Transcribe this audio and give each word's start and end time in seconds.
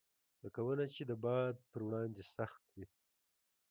لکه 0.43 0.59
ونه 0.65 0.85
چې 0.93 1.01
د 1.09 1.11
باد 1.23 1.55
پر 1.71 1.81
وړاندې 1.87 2.21
سخت 2.35 2.63
وي. 2.77 2.85